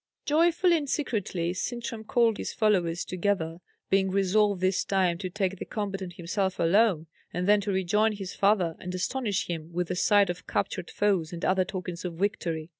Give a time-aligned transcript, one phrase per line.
[0.25, 3.59] Joyfully and secretly Sintram called all his followers together,
[3.91, 8.13] being resolved this time to take the combat on himself alone, and then to rejoin
[8.13, 12.15] his father, and astonish him with the sight of captured foes and other tokens of
[12.15, 12.69] victory.